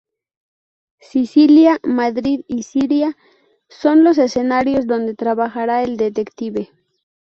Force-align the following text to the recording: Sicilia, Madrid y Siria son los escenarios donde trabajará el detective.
Sicilia, 0.99 1.79
Madrid 1.83 2.41
y 2.47 2.63
Siria 2.63 3.15
son 3.69 4.03
los 4.03 4.17
escenarios 4.17 4.87
donde 4.87 5.13
trabajará 5.13 5.83
el 5.83 5.95
detective. 5.97 6.71